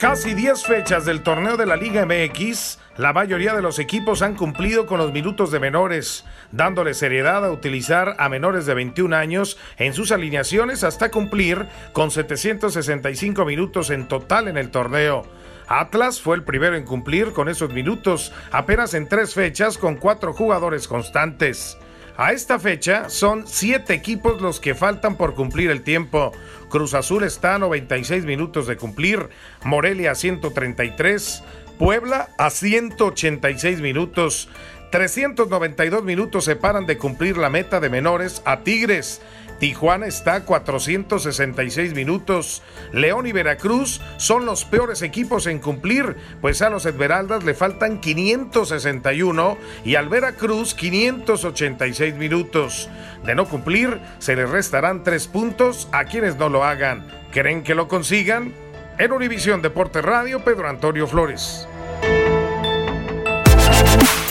[0.00, 4.34] Casi 10 fechas del torneo de la Liga MX, la mayoría de los equipos han
[4.34, 9.58] cumplido con los minutos de menores, dándole seriedad a utilizar a menores de 21 años
[9.76, 15.24] en sus alineaciones hasta cumplir con 765 minutos en total en el torneo.
[15.68, 20.32] Atlas fue el primero en cumplir con esos minutos, apenas en tres fechas con cuatro
[20.32, 21.76] jugadores constantes.
[22.20, 26.32] A esta fecha son siete equipos los que faltan por cumplir el tiempo.
[26.68, 29.30] Cruz Azul está a 96 minutos de cumplir,
[29.64, 31.42] Morelia a 133,
[31.78, 34.50] Puebla a 186 minutos.
[34.92, 39.22] 392 minutos separan de cumplir la meta de menores a Tigres.
[39.60, 42.62] Tijuana está a 466 minutos.
[42.92, 48.00] León y Veracruz son los peores equipos en cumplir, pues a los Esmeraldas le faltan
[48.00, 52.88] 561 y al Veracruz 586 minutos.
[53.24, 57.06] De no cumplir, se les restarán tres puntos a quienes no lo hagan.
[57.30, 58.54] ¿Creen que lo consigan?
[58.98, 61.68] En Univisión Deporte Radio, Pedro Antonio Flores.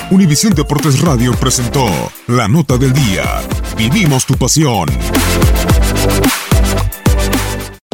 [0.10, 1.86] Univisión Deportes Radio presentó
[2.26, 3.42] La Nota del Día.
[3.80, 4.90] Vivimos tu pasión.